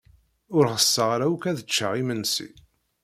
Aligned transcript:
Ur 0.55 0.65
ɣseɣ 0.75 1.07
ara 1.15 1.25
akk 1.31 1.43
ad 1.45 1.59
ččeɣ 1.67 1.93
imensi. 2.01 2.49